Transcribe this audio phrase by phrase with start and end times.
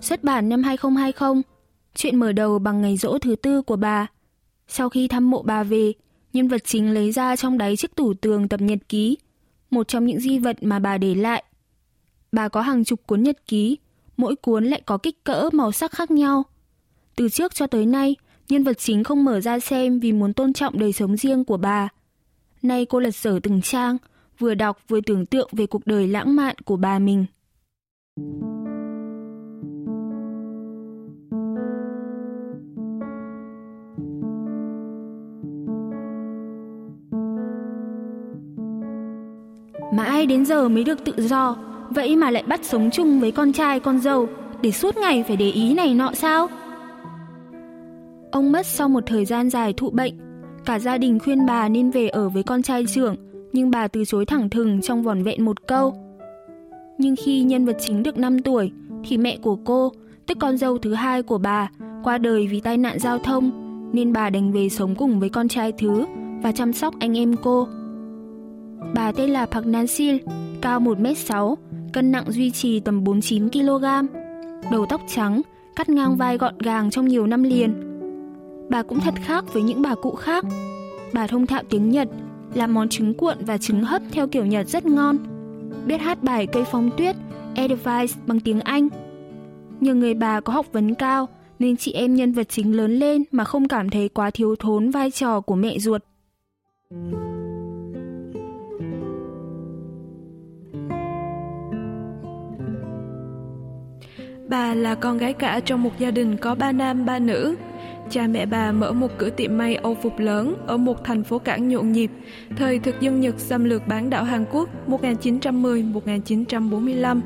[0.00, 1.42] xuất bản năm 2020.
[1.94, 4.06] Chuyện mở đầu bằng ngày rỗ thứ tư của bà.
[4.68, 5.92] Sau khi thăm mộ bà về,
[6.32, 9.18] nhân vật chính lấy ra trong đáy chiếc tủ tường tập nhật ký,
[9.70, 11.44] một trong những di vật mà bà để lại.
[12.32, 13.78] Bà có hàng chục cuốn nhật ký,
[14.16, 16.42] mỗi cuốn lại có kích cỡ màu sắc khác nhau.
[17.16, 18.16] Từ trước cho tới nay,
[18.48, 21.56] nhân vật chính không mở ra xem vì muốn tôn trọng đời sống riêng của
[21.56, 21.88] bà.
[22.62, 23.96] Nay cô lật sở từng trang,
[24.38, 27.26] vừa đọc vừa tưởng tượng về cuộc đời lãng mạn của bà mình.
[39.92, 41.56] Mãi đến giờ mới được tự do,
[41.90, 44.28] vậy mà lại bắt sống chung với con trai con dâu
[44.62, 46.48] để suốt ngày phải để ý này nọ sao?
[48.32, 50.14] Ông mất sau một thời gian dài thụ bệnh,
[50.64, 53.16] cả gia đình khuyên bà nên về ở với con trai trưởng,
[53.52, 55.94] nhưng bà từ chối thẳng thừng trong vòn vẹn một câu.
[56.98, 58.70] Nhưng khi nhân vật chính được 5 tuổi,
[59.04, 59.92] thì mẹ của cô,
[60.26, 61.70] tức con dâu thứ hai của bà,
[62.04, 63.50] qua đời vì tai nạn giao thông,
[63.92, 66.06] nên bà đành về sống cùng với con trai thứ
[66.42, 67.68] và chăm sóc anh em cô.
[68.94, 70.16] Bà tên là Park Nan Sil,
[70.60, 71.54] cao 1m6,
[71.92, 74.06] cân nặng duy trì tầm 49kg,
[74.70, 75.42] đầu tóc trắng,
[75.76, 77.74] cắt ngang vai gọn gàng trong nhiều năm liền.
[78.68, 80.44] Bà cũng thật khác với những bà cụ khác.
[81.12, 82.08] Bà thông thạo tiếng Nhật,
[82.54, 85.16] làm món trứng cuộn và trứng hấp theo kiểu Nhật rất ngon.
[85.86, 87.16] Biết hát bài cây phong tuyết,
[87.54, 88.88] Edelweiss bằng tiếng Anh.
[89.80, 93.24] Nhờ người bà có học vấn cao, nên chị em nhân vật chính lớn lên
[93.30, 96.02] mà không cảm thấy quá thiếu thốn vai trò của mẹ ruột.
[104.50, 107.56] Bà là con gái cả trong một gia đình có ba nam ba nữ.
[108.10, 111.38] Cha mẹ bà mở một cửa tiệm may Âu phục lớn ở một thành phố
[111.38, 112.10] cảng nhộn nhịp,
[112.56, 117.20] thời thực dân Nhật xâm lược bán đảo Hàn Quốc 1910-1945.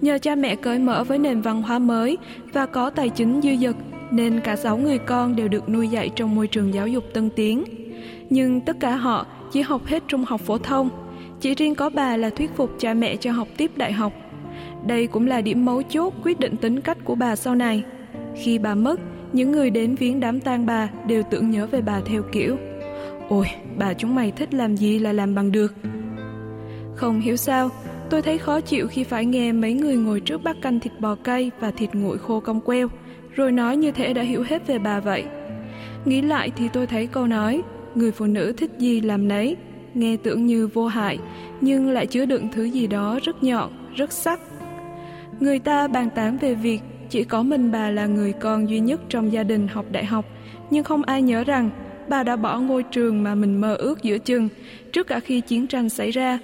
[0.00, 2.18] Nhờ cha mẹ cởi mở với nền văn hóa mới
[2.52, 3.76] và có tài chính dư dật,
[4.10, 7.30] nên cả sáu người con đều được nuôi dạy trong môi trường giáo dục tân
[7.30, 7.64] tiến.
[8.30, 10.88] Nhưng tất cả họ chỉ học hết trung học phổ thông,
[11.40, 14.12] chỉ riêng có bà là thuyết phục cha mẹ cho học tiếp đại học.
[14.86, 17.82] Đây cũng là điểm mấu chốt quyết định tính cách của bà sau này.
[18.36, 19.00] Khi bà mất,
[19.32, 22.56] những người đến viếng đám tang bà đều tưởng nhớ về bà theo kiểu
[23.28, 23.46] Ôi,
[23.78, 25.74] bà chúng mày thích làm gì là làm bằng được.
[26.94, 27.68] Không hiểu sao,
[28.10, 31.14] tôi thấy khó chịu khi phải nghe mấy người ngồi trước bát canh thịt bò
[31.14, 32.88] cay và thịt nguội khô cong queo,
[33.34, 35.24] rồi nói như thể đã hiểu hết về bà vậy.
[36.04, 37.62] Nghĩ lại thì tôi thấy câu nói,
[37.94, 39.56] người phụ nữ thích gì làm nấy,
[39.94, 41.18] nghe tưởng như vô hại,
[41.60, 44.40] nhưng lại chứa đựng thứ gì đó rất nhọn, rất sắc.
[45.42, 46.80] Người ta bàn tán về việc
[47.10, 50.24] chỉ có mình bà là người con duy nhất trong gia đình học đại học,
[50.70, 51.70] nhưng không ai nhớ rằng
[52.08, 54.48] bà đã bỏ ngôi trường mà mình mơ ước giữa chừng
[54.92, 56.38] trước cả khi chiến tranh xảy ra.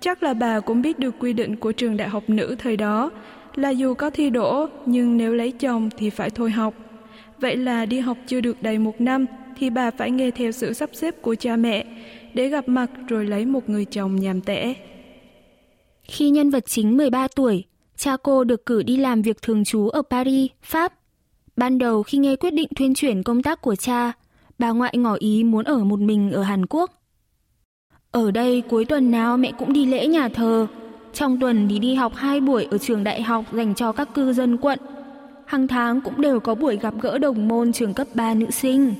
[0.00, 3.10] Chắc là bà cũng biết được quy định của trường đại học nữ thời đó
[3.54, 6.74] là dù có thi đỗ nhưng nếu lấy chồng thì phải thôi học.
[7.40, 9.26] Vậy là đi học chưa được đầy một năm
[9.58, 11.84] thì bà phải nghe theo sự sắp xếp của cha mẹ
[12.34, 14.74] để gặp mặt rồi lấy một người chồng nhàm tẻ.
[16.02, 17.64] Khi nhân vật chính 13 tuổi,
[17.98, 20.92] cha cô được cử đi làm việc thường trú ở Paris, Pháp.
[21.56, 24.12] Ban đầu khi nghe quyết định thuyên chuyển công tác của cha,
[24.58, 26.90] bà ngoại ngỏ ý muốn ở một mình ở Hàn Quốc.
[28.10, 30.66] Ở đây cuối tuần nào mẹ cũng đi lễ nhà thờ,
[31.12, 34.32] trong tuần thì đi học hai buổi ở trường đại học dành cho các cư
[34.32, 34.78] dân quận.
[35.46, 38.94] Hàng tháng cũng đều có buổi gặp gỡ đồng môn trường cấp 3 nữ sinh.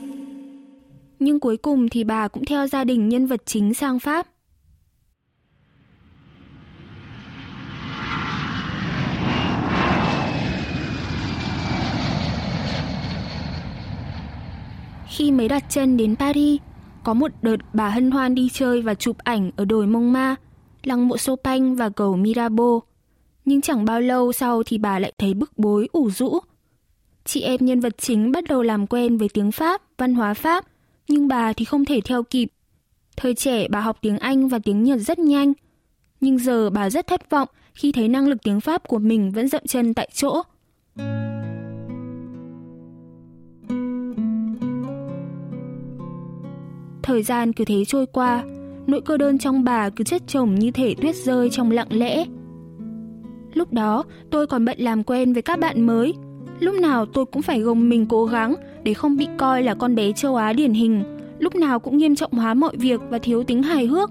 [1.19, 4.27] Nhưng cuối cùng thì bà cũng theo gia đình nhân vật chính sang Pháp.
[15.19, 16.61] Khi mới đặt chân đến Paris,
[17.05, 20.35] có một đợt bà hân hoan đi chơi và chụp ảnh ở đồi Mông Ma,
[20.82, 22.82] lăng mộ Chopin và cầu Mirabeau.
[23.44, 26.38] Nhưng chẳng bao lâu sau thì bà lại thấy bức bối ủ rũ.
[27.25, 30.65] Chị em nhân vật chính bắt đầu làm quen với tiếng Pháp, văn hóa Pháp,
[31.09, 32.49] nhưng bà thì không thể theo kịp.
[33.17, 35.53] Thời trẻ bà học tiếng Anh và tiếng Nhật rất nhanh,
[36.20, 39.49] nhưng giờ bà rất thất vọng khi thấy năng lực tiếng Pháp của mình vẫn
[39.49, 40.43] dậm chân tại chỗ.
[47.08, 48.44] Thời gian cứ thế trôi qua,
[48.87, 52.25] nỗi cô đơn trong bà cứ chất chồng như thể tuyết rơi trong lặng lẽ.
[53.55, 56.14] Lúc đó, tôi còn bận làm quen với các bạn mới,
[56.60, 59.94] Lúc nào tôi cũng phải gồng mình cố gắng để không bị coi là con
[59.94, 61.02] bé châu Á điển hình,
[61.38, 64.10] lúc nào cũng nghiêm trọng hóa mọi việc và thiếu tính hài hước.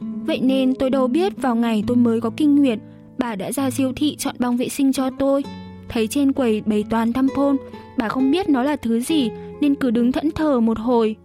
[0.00, 2.78] Vậy nên tôi đâu biết vào ngày tôi mới có kinh nguyệt,
[3.18, 5.44] bà đã ra siêu thị chọn băng vệ sinh cho tôi.
[5.88, 7.56] Thấy trên quầy bày toàn tampon,
[7.98, 11.16] bà không biết nó là thứ gì nên cứ đứng thẫn thờ một hồi.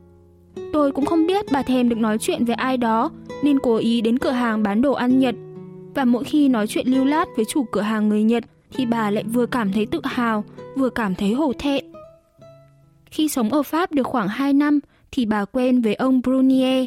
[0.73, 3.11] Tôi cũng không biết bà thèm được nói chuyện với ai đó
[3.43, 5.35] nên cố ý đến cửa hàng bán đồ ăn Nhật.
[5.95, 8.43] Và mỗi khi nói chuyện lưu lát với chủ cửa hàng người Nhật
[8.73, 10.43] thì bà lại vừa cảm thấy tự hào,
[10.75, 11.85] vừa cảm thấy hổ thẹn.
[13.05, 14.79] Khi sống ở Pháp được khoảng 2 năm
[15.11, 16.85] thì bà quen với ông Brunier.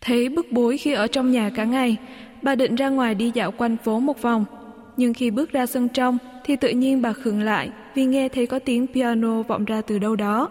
[0.00, 1.96] Thấy bức bối khi ở trong nhà cả ngày,
[2.42, 4.44] bà định ra ngoài đi dạo quanh phố một vòng.
[4.96, 8.46] Nhưng khi bước ra sân trong thì tự nhiên bà khựng lại vì nghe thấy
[8.46, 10.48] có tiếng piano vọng ra từ đâu đó.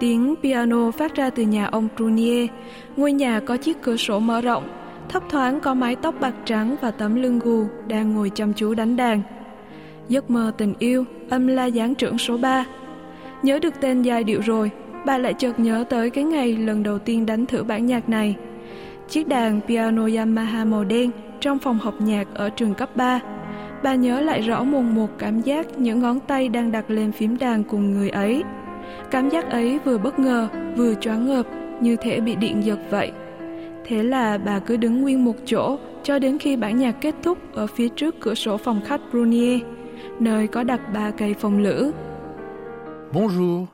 [0.00, 2.50] Tiếng piano phát ra từ nhà ông Prunier.
[2.96, 4.68] Ngôi nhà có chiếc cửa sổ mở rộng,
[5.08, 8.74] thấp thoáng có mái tóc bạc trắng và tấm lưng gù đang ngồi chăm chú
[8.74, 9.22] đánh đàn.
[10.08, 12.64] Giấc mơ tình yêu, âm la giáng trưởng số 3.
[13.42, 14.70] Nhớ được tên giai điệu rồi,
[15.06, 18.36] bà lại chợt nhớ tới cái ngày lần đầu tiên đánh thử bản nhạc này.
[19.08, 21.10] Chiếc đàn piano Yamaha màu đen
[21.40, 23.20] trong phòng học nhạc ở trường cấp 3.
[23.82, 27.38] Bà nhớ lại rõ mồn một cảm giác những ngón tay đang đặt lên phím
[27.38, 28.42] đàn cùng người ấy.
[29.10, 31.46] Cảm giác ấy vừa bất ngờ, vừa choáng ngợp,
[31.80, 33.12] như thể bị điện giật vậy.
[33.84, 37.38] Thế là bà cứ đứng nguyên một chỗ cho đến khi bản nhạc kết thúc
[37.54, 39.60] ở phía trước cửa sổ phòng khách Brunier,
[40.18, 41.90] nơi có đặt ba cây phòng lửa.
[43.12, 43.66] Bonjour.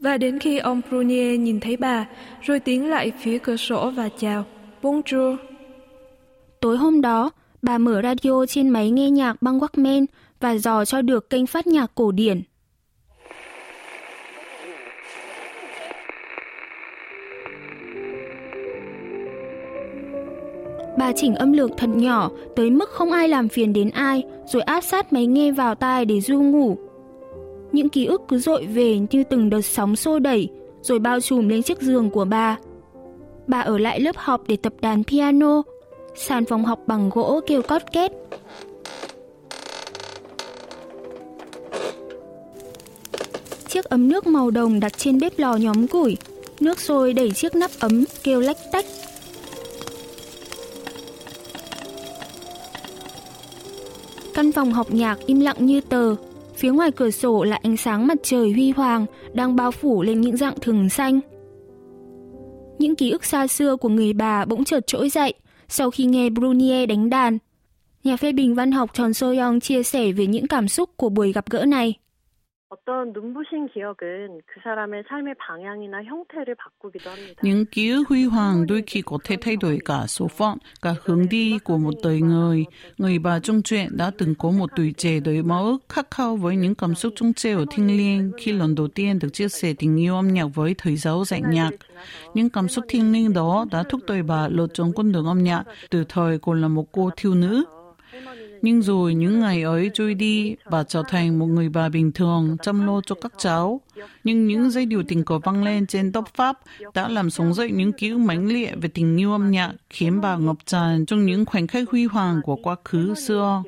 [0.00, 2.06] Và đến khi ông Brunier nhìn thấy bà,
[2.40, 4.44] rồi tiến lại phía cửa sổ và chào.
[4.82, 5.36] Bonjour.
[6.60, 7.30] Tối hôm đó,
[7.62, 10.06] bà mở radio trên máy nghe nhạc băng Walkman
[10.40, 12.42] và dò cho được kênh phát nhạc cổ điển.
[21.02, 24.62] Bà chỉnh âm lượng thật nhỏ tới mức không ai làm phiền đến ai, rồi
[24.62, 26.76] áp sát máy nghe vào tai để du ngủ.
[27.72, 30.48] Những ký ức cứ dội về như từng đợt sóng xô đẩy,
[30.82, 32.56] rồi bao trùm lên chiếc giường của bà.
[33.46, 35.62] Bà ở lại lớp học để tập đàn piano,
[36.14, 38.12] sàn phòng học bằng gỗ kêu cót két.
[43.68, 46.16] Chiếc ấm nước màu đồng đặt trên bếp lò nhóm củi,
[46.60, 48.84] nước sôi đẩy chiếc nắp ấm kêu lách tách
[54.42, 56.16] Căn phòng học nhạc im lặng như tờ,
[56.56, 60.20] phía ngoài cửa sổ là ánh sáng mặt trời huy hoàng đang bao phủ lên
[60.20, 61.20] những dạng thừng xanh.
[62.78, 65.34] Những ký ức xa xưa của người bà bỗng chợt trỗi dậy
[65.68, 67.38] sau khi nghe Brunier đánh đàn.
[68.04, 71.32] Nhà phê bình văn học Tròn Soyong chia sẻ về những cảm xúc của buổi
[71.32, 71.94] gặp gỡ này.
[72.71, 77.41] 어떤 눈부신 기억은 그 사람의 삶의 방향이나 형태를 바꾸기도 합니다.
[77.41, 80.95] Những ký ức huy hoàng đôi khi có thể thay đổi cả số phận, cả
[81.03, 82.65] hướng đi của một đời người.
[82.97, 86.35] Người bà trong chuyện đã từng có một tuổi trẻ đầy mơ ước khát khao
[86.35, 89.73] với những cảm xúc trung treo thiêng liêng khi lần đầu tiên được chia sẻ
[89.77, 91.71] tình yêu âm nhạc với thầy giáo dạy nhạc.
[92.33, 95.43] Những cảm xúc thiêng liêng đó đã thúc đẩy bà lựa chọn con đường âm
[95.43, 97.63] nhạc từ thời còn là một cô thiếu nữ.
[98.62, 102.56] nhưng rồi những ngày ấy trôi đi, bà trở thành một người bà bình thường,
[102.62, 103.80] chăm lo cho các cháu.
[104.24, 106.58] Nhưng những giai điệu tình cờ vang lên trên tóc Pháp
[106.94, 110.20] đã làm sống dậy những ký ức mãnh liệt về tình yêu âm nhạc, khiến
[110.20, 113.62] bà ngập tràn trong những khoảnh khắc huy hoàng của quá khứ xưa.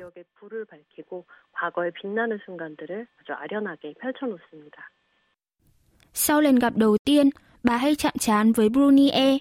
[6.13, 7.29] Sau lần gặp đầu tiên,
[7.63, 9.37] bà hay chạm trán với Brunier.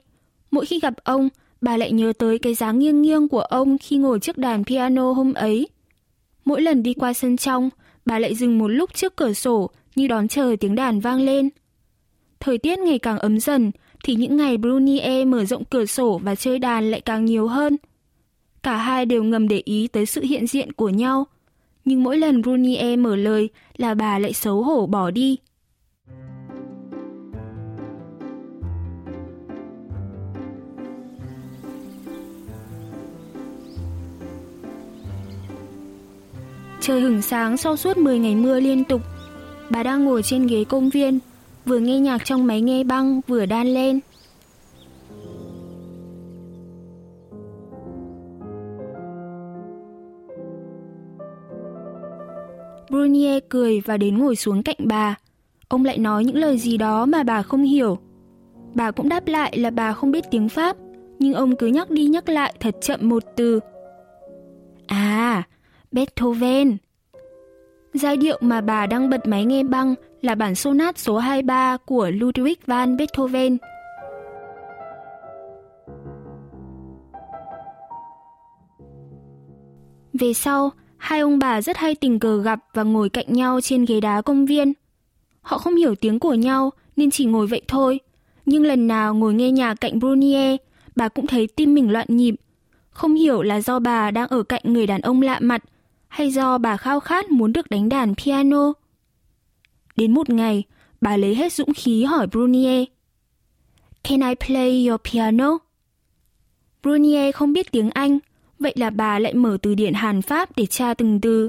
[0.51, 1.29] Mỗi khi gặp ông,
[1.65, 5.13] bà lại nhớ tới cái dáng nghiêng nghiêng của ông khi ngồi trước đàn piano
[5.13, 5.69] hôm ấy.
[6.45, 7.71] Mỗi lần đi qua sân trong,
[8.07, 11.49] bà lại dừng một lúc trước cửa sổ như đón chờ tiếng đàn vang lên.
[12.41, 13.71] Thời tiết ngày càng ấm dần,
[14.05, 17.77] thì những ngày Brunier mở rộng cửa sổ và chơi đàn lại càng nhiều hơn.
[18.63, 21.27] Cả hai đều ngầm để ý tới sự hiện diện của nhau.
[21.85, 25.37] Nhưng mỗi lần Brunier mở lời là bà lại xấu hổ bỏ đi.
[36.87, 39.01] Trời hửng sáng sau suốt 10 ngày mưa liên tục.
[39.71, 41.19] Bà đang ngồi trên ghế công viên,
[41.65, 44.01] vừa nghe nhạc trong máy nghe băng vừa đan lên.
[52.91, 55.15] Brunier cười và đến ngồi xuống cạnh bà.
[55.69, 57.99] Ông lại nói những lời gì đó mà bà không hiểu.
[58.75, 60.77] Bà cũng đáp lại là bà không biết tiếng Pháp,
[61.19, 63.61] nhưng ông cứ nhắc đi nhắc lại thật chậm một từ.
[64.87, 65.43] À,
[65.95, 66.77] Beethoven.
[67.93, 72.09] Giai điệu mà bà đang bật máy nghe băng là bản sonat số 23 của
[72.09, 73.57] Ludwig van Beethoven.
[80.13, 83.85] Về sau, hai ông bà rất hay tình cờ gặp và ngồi cạnh nhau trên
[83.85, 84.73] ghế đá công viên.
[85.41, 88.01] Họ không hiểu tiếng của nhau nên chỉ ngồi vậy thôi.
[88.47, 90.57] Nhưng lần nào ngồi nghe nhà cạnh Brunier,
[90.97, 92.35] bà cũng thấy tim mình loạn nhịp.
[92.91, 95.63] Không hiểu là do bà đang ở cạnh người đàn ông lạ mặt
[96.15, 98.73] hay do bà khao khát muốn được đánh đàn piano.
[99.97, 100.63] Đến một ngày,
[101.01, 102.85] bà lấy hết dũng khí hỏi Brunier.
[104.05, 105.59] Can I play your piano?
[106.83, 108.19] Brunier không biết tiếng Anh,
[108.59, 111.49] vậy là bà lại mở từ điển Hàn Pháp để tra từng từ.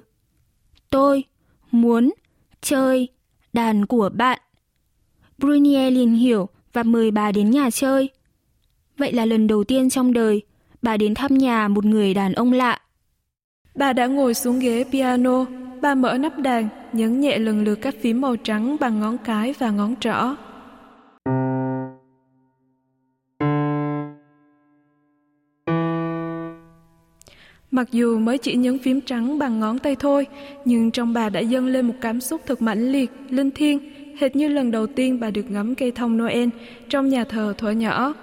[0.89, 1.23] Tôi
[1.71, 2.13] muốn
[2.61, 3.07] chơi
[3.53, 4.39] đàn của bạn.
[5.37, 8.09] Brunier liền hiểu và mời bà đến nhà chơi.
[8.97, 10.41] Vậy là lần đầu tiên trong đời,
[10.81, 12.79] bà đến thăm nhà một người đàn ông lạ.
[13.75, 15.45] Bà đã ngồi xuống ghế piano,
[15.81, 19.53] bà mở nắp đàn, nhấn nhẹ lần lượt các phím màu trắng bằng ngón cái
[19.59, 20.35] và ngón trỏ.
[27.71, 30.27] Mặc dù mới chỉ nhấn phím trắng bằng ngón tay thôi,
[30.65, 33.79] nhưng trong bà đã dâng lên một cảm xúc thật mãnh liệt, linh thiêng,
[34.19, 36.49] hệt như lần đầu tiên bà được ngắm cây thông Noel
[36.89, 38.13] trong nhà thờ thuở nhỏ.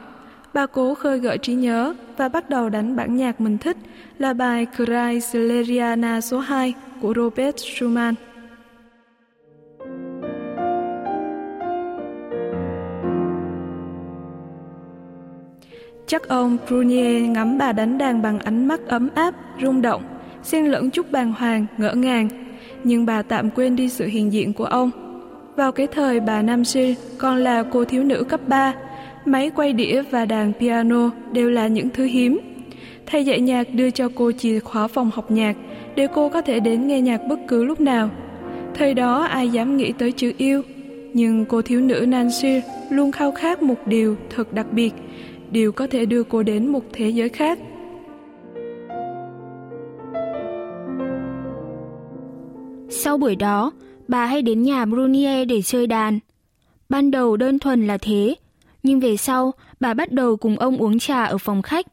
[0.54, 3.76] Bà cố khơi gợi trí nhớ và bắt đầu đánh bản nhạc mình thích
[4.18, 8.14] là bài Kreisleriana số 2 của Robert Schumann.
[16.06, 20.02] Chắc ông Prunier ngắm bà đánh đàn bằng ánh mắt ấm áp, rung động,
[20.42, 22.28] xen lẫn chút bàng hoàng, ngỡ ngàng.
[22.84, 24.90] Nhưng bà tạm quên đi sự hiện diện của ông.
[25.56, 28.74] Vào cái thời bà Nam Sư còn là cô thiếu nữ cấp 3,
[29.24, 32.40] máy quay đĩa và đàn piano đều là những thứ hiếm.
[33.06, 35.56] Thầy dạy nhạc đưa cho cô chìa khóa phòng học nhạc
[35.94, 38.10] để cô có thể đến nghe nhạc bất cứ lúc nào.
[38.74, 40.62] Thời đó ai dám nghĩ tới chữ yêu,
[41.12, 42.60] nhưng cô thiếu nữ Nancy
[42.90, 44.92] luôn khao khát một điều thật đặc biệt–
[45.52, 47.58] điều có thể đưa cô đến một thế giới khác.
[52.88, 53.72] Sau buổi đó,
[54.08, 56.18] bà hay đến nhà Brunier để chơi đàn.
[56.88, 58.34] Ban đầu đơn thuần là thế,
[58.82, 61.86] nhưng về sau bà bắt đầu cùng ông uống trà ở phòng khách.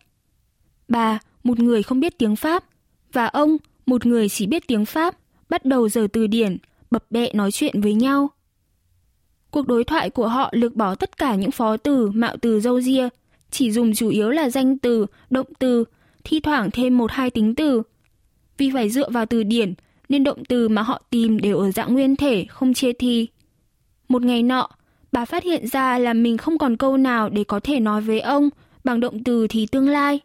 [0.88, 2.64] Bà, một người không biết tiếng Pháp,
[3.14, 5.18] và ông, một người chỉ biết tiếng Pháp,
[5.50, 6.58] bắt đầu giờ từ điển,
[6.92, 8.30] bập bẹ nói chuyện với nhau.
[9.52, 12.82] Cuộc đối thoại của họ lược bỏ tất cả những phó từ, mạo từ dâu
[12.82, 13.10] ria,
[13.52, 15.84] chỉ dùng chủ yếu là danh từ, động từ,
[16.24, 17.82] thi thoảng thêm một hai tính từ.
[18.58, 19.74] Vì phải dựa vào từ điển,
[20.10, 23.28] nên động từ mà họ tìm đều ở dạng nguyên thể, không chia thi.
[24.08, 24.70] Một ngày nọ,
[25.12, 28.20] bà phát hiện ra là mình không còn câu nào để có thể nói với
[28.20, 28.50] ông
[28.84, 30.20] bằng động từ thì tương lai.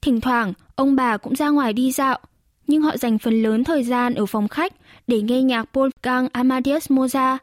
[0.00, 2.18] Thỉnh thoảng, ông bà cũng ra ngoài đi dạo,
[2.66, 4.72] nhưng họ dành phần lớn thời gian ở phòng khách
[5.06, 7.38] để nghe nhạc Wolfgang Amadeus Mozart,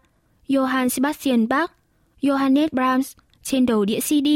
[0.48, 1.72] Johann Sebastian Bach,
[2.22, 4.28] Johannes Brahms trên đầu đĩa CD.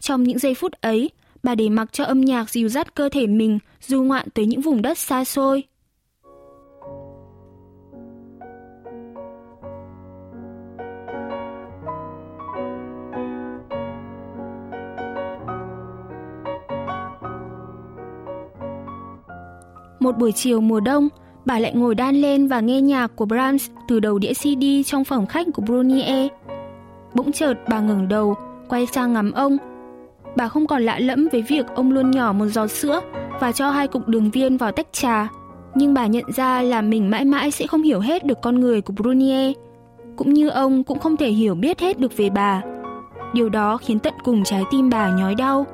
[0.00, 1.10] Trong những giây phút ấy,
[1.42, 4.60] bà để mặc cho âm nhạc dìu dắt cơ thể mình du ngoạn tới những
[4.60, 5.62] vùng đất xa xôi.
[20.04, 21.08] Một buổi chiều mùa đông,
[21.44, 25.04] bà lại ngồi đan lên và nghe nhạc của Brahms từ đầu đĩa CD trong
[25.04, 26.30] phòng khách của Brunier.
[27.14, 28.34] Bỗng chợt bà ngẩng đầu,
[28.68, 29.56] quay sang ngắm ông.
[30.36, 33.00] Bà không còn lạ lẫm với việc ông luôn nhỏ một giọt sữa
[33.40, 35.28] và cho hai cục đường viên vào tách trà.
[35.74, 38.80] Nhưng bà nhận ra là mình mãi mãi sẽ không hiểu hết được con người
[38.80, 39.52] của Brunier.
[40.16, 42.62] Cũng như ông cũng không thể hiểu biết hết được về bà.
[43.34, 45.66] Điều đó khiến tận cùng trái tim bà nhói đau.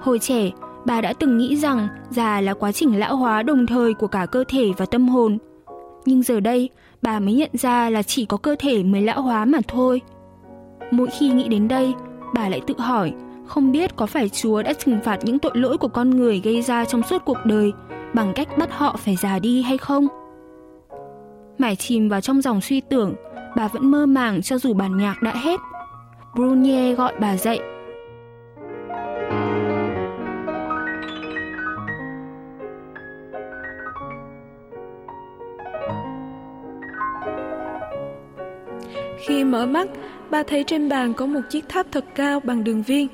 [0.00, 0.50] Hồi trẻ,
[0.86, 4.26] bà đã từng nghĩ rằng già là quá trình lão hóa đồng thời của cả
[4.26, 5.38] cơ thể và tâm hồn.
[6.04, 6.70] Nhưng giờ đây,
[7.02, 10.00] bà mới nhận ra là chỉ có cơ thể mới lão hóa mà thôi.
[10.90, 11.92] Mỗi khi nghĩ đến đây,
[12.34, 13.12] bà lại tự hỏi,
[13.46, 16.62] không biết có phải Chúa đã trừng phạt những tội lỗi của con người gây
[16.62, 17.72] ra trong suốt cuộc đời
[18.14, 20.06] bằng cách bắt họ phải già đi hay không?
[21.58, 23.14] Mải chìm vào trong dòng suy tưởng,
[23.56, 25.60] bà vẫn mơ màng cho dù bản nhạc đã hết.
[26.34, 27.60] Brunier gọi bà dậy
[39.42, 39.88] Khi mở mắt,
[40.30, 43.08] bà thấy trên bàn có một chiếc tháp thật cao bằng đường viên.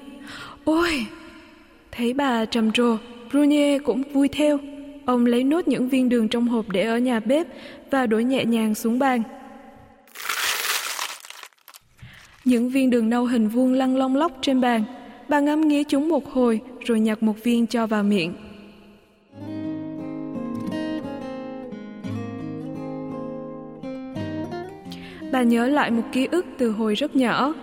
[0.65, 1.07] Ôi!
[1.93, 2.97] Thấy bà trầm trồ,
[3.31, 4.59] Brunier cũng vui theo.
[5.07, 7.47] Ông lấy nốt những viên đường trong hộp để ở nhà bếp
[7.91, 9.23] và đổ nhẹ nhàng xuống bàn.
[12.45, 14.85] Những viên đường nâu hình vuông lăn long lóc trên bàn.
[15.29, 18.35] Bà ngắm nghía chúng một hồi rồi nhặt một viên cho vào miệng.
[25.33, 27.55] Bà nhớ lại một ký ức từ hồi rất nhỏ.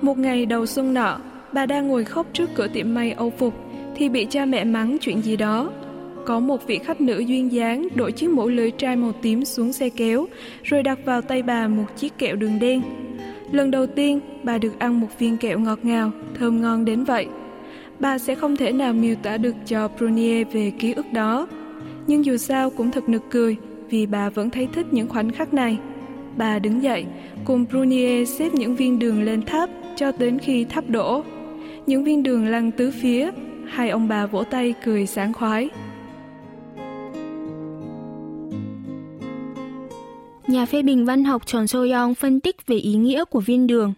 [0.00, 1.18] Một ngày đầu xuân nọ,
[1.52, 3.54] bà đang ngồi khóc trước cửa tiệm may Âu phục
[3.96, 5.70] thì bị cha mẹ mắng chuyện gì đó.
[6.26, 9.72] có một vị khách nữ duyên dáng đội chiếc mũ lưới trai màu tím xuống
[9.72, 10.26] xe kéo,
[10.62, 12.82] rồi đặt vào tay bà một chiếc kẹo đường đen.
[13.52, 17.26] Lần đầu tiên, bà được ăn một viên kẹo ngọt ngào, thơm ngon đến vậy.
[17.98, 21.46] Bà sẽ không thể nào miêu tả được cho Brunier về ký ức đó.
[22.06, 23.56] Nhưng dù sao cũng thật nực cười,
[23.90, 25.78] vì bà vẫn thấy thích những khoảnh khắc này
[26.37, 27.05] Bà đứng dậy,
[27.45, 31.23] cùng Brunier xếp những viên đường lên tháp cho đến khi tháp đổ.
[31.85, 33.31] Những viên đường lăn tứ phía,
[33.67, 35.69] hai ông bà vỗ tay cười sáng khoái.
[40.47, 43.93] Nhà phê bình văn học Tròn Soyoung phân tích về ý nghĩa của viên đường.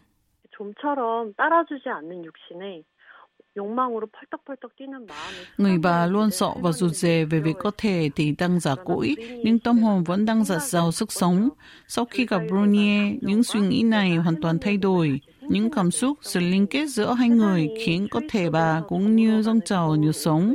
[0.59, 2.83] 좀처럼 따라주지 않는 육신에
[5.56, 9.14] Người bà luôn sợ và rụt rè về việc có thể thì đang giả cỗi,
[9.44, 11.48] nhưng tâm hồn vẫn đang giặt giàu sức sống.
[11.88, 15.20] Sau khi gặp Brunier, những suy nghĩ này hoàn toàn thay đổi.
[15.40, 19.42] Những cảm xúc, sự liên kết giữa hai người khiến có thể bà cũng như
[19.42, 20.54] dâng trào như sống.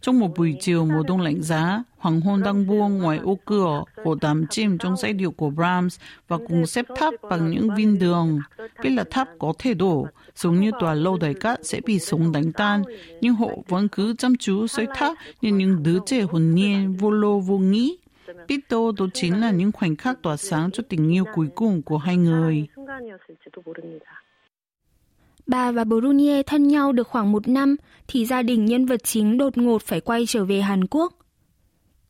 [0.00, 3.84] Trong một buổi chiều mùa đông lạnh giá, hoàng hôn đang buông ngoài ô cửa,
[4.04, 7.98] của đám chim trong giai điệu của Brahms và cùng xếp tháp bằng những viên
[7.98, 8.40] đường.
[8.82, 12.32] Biết là tháp có thể đổ, giống như tòa lâu đài cát sẽ bị súng
[12.32, 12.82] đánh tan,
[13.20, 17.10] nhưng họ vẫn cứ chăm chú xoay tháp như những đứa trẻ hồn nhiên, vô
[17.10, 17.96] lô vô nghĩ.
[18.48, 21.82] Biết đâu đó chính là những khoảnh khắc tỏa sáng cho tình yêu cuối cùng
[21.82, 22.66] của hai người.
[25.48, 27.76] Bà và Brunier thân nhau được khoảng một năm
[28.08, 31.14] thì gia đình nhân vật chính đột ngột phải quay trở về Hàn Quốc.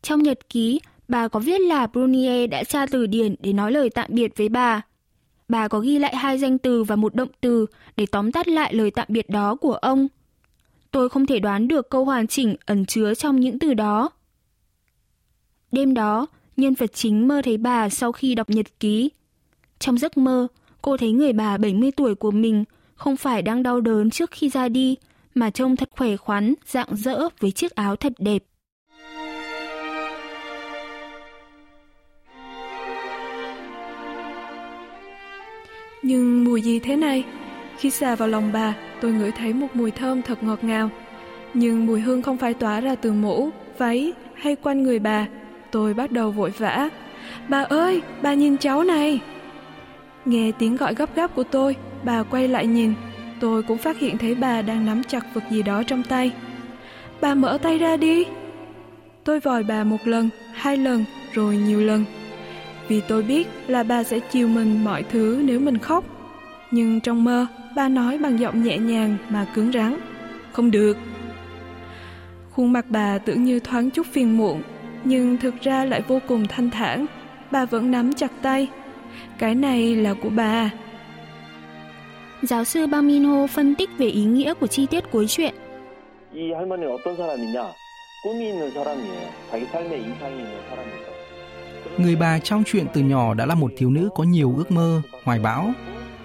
[0.02, 3.90] Trong nhật ký, bà có viết là Brunier đã tra từ điển để nói lời
[3.90, 4.83] tạm biệt với bà.
[5.49, 7.66] Bà có ghi lại hai danh từ và một động từ
[7.97, 10.09] để tóm tắt lại lời tạm biệt đó của ông.
[10.90, 14.11] Tôi không thể đoán được câu hoàn chỉnh ẩn chứa trong những từ đó.
[15.73, 16.26] Đêm đó,
[16.57, 19.11] nhân vật chính mơ thấy bà sau khi đọc nhật ký.
[19.78, 20.46] Trong giấc mơ,
[20.83, 22.64] cô thấy người bà 70 tuổi của mình
[22.99, 24.97] không phải đang đau đớn trước khi ra đi,
[25.35, 28.43] mà trông thật khỏe khoắn, dạng dỡ với chiếc áo thật đẹp.
[36.03, 37.25] Nhưng mùi gì thế này?
[37.79, 40.91] Khi xà vào lòng bà, tôi ngửi thấy một mùi thơm thật ngọt ngào.
[41.55, 45.27] Nhưng mùi hương không phải tỏa ra từ mũ, váy hay quanh người bà.
[45.71, 46.89] Tôi bắt đầu vội vã.
[47.49, 49.21] Bà ơi, bà nhìn cháu này.
[50.25, 52.95] Nghe tiếng gọi gấp gáp của tôi, bà quay lại nhìn.
[53.41, 56.33] Tôi cũng phát hiện thấy bà đang nắm chặt vật gì đó trong tay.
[57.21, 58.25] Bà mở tay ra đi.
[59.25, 62.05] Tôi vòi bà một lần, hai lần, rồi nhiều lần.
[62.89, 66.05] Vì tôi biết là bà sẽ chiều mình mọi thứ nếu mình khóc.
[66.71, 69.97] Nhưng trong mơ, bà nói bằng giọng nhẹ nhàng mà cứng rắn.
[70.53, 70.97] Không được.
[72.51, 74.63] Khuôn mặt bà tưởng như thoáng chút phiền muộn,
[75.05, 77.07] nhưng thực ra lại vô cùng thanh thản.
[77.51, 78.69] Bà vẫn nắm chặt tay,
[79.39, 80.71] cái này là của bà
[82.42, 85.55] giáo sư Bang Minho phân tích về ý nghĩa của chi tiết cuối chuyện.
[91.98, 95.03] Người bà trong chuyện từ nhỏ đã là một thiếu nữ có nhiều ước mơ,
[95.24, 95.72] hoài bão,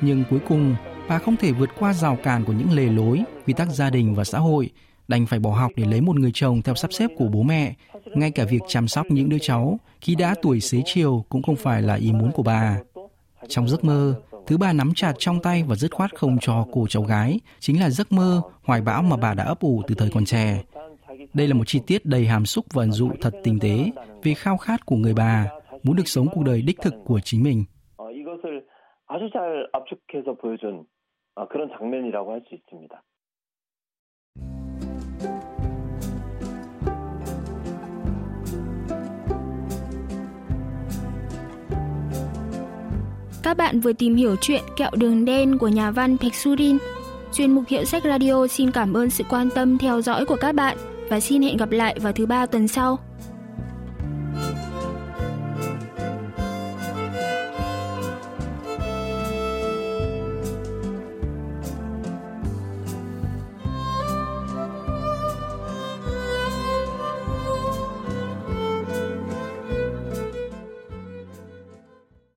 [0.02, 0.76] nhưng cuối cùng
[1.08, 4.16] bà không thể vượt qua rào cản của những lề lối, quy tắc gia đình
[4.16, 4.70] và xã hội,
[5.08, 7.74] đành phải bỏ học để lấy một người chồng theo sắp xếp của bố mẹ.
[8.06, 11.56] Ngay cả việc chăm sóc những đứa cháu khi đã tuổi xế chiều cũng không
[11.56, 12.78] phải là ý muốn của bà.
[13.48, 14.16] Trong giấc mơ,
[14.47, 17.81] thứ bà nắm chặt trong tay và dứt khoát không cho cô cháu gái chính
[17.81, 20.65] là giấc mơ hoài bão mà bà đã ấp ủ từ thời còn trẻ.
[21.35, 23.91] Đây là một chi tiết đầy hàm xúc và ẩn dụ thật tinh tế
[24.23, 25.47] về khao khát của người bà
[25.83, 27.65] muốn được sống cuộc đời đích thực của chính mình.
[28.21, 28.67] 이것을
[29.07, 30.85] 아주 잘 압축해서 보여준
[31.51, 33.03] 그런 장면이라고 할 수 있습니다.
[43.54, 46.78] Các bạn vừa tìm hiểu chuyện Kẹo đường đen của nhà văn Thạch Surin.
[47.34, 50.56] Chuyên mục Hiệu sách Radio xin cảm ơn sự quan tâm theo dõi của các
[50.56, 50.78] bạn
[51.10, 53.00] và xin hẹn gặp lại vào thứ ba tuần sau.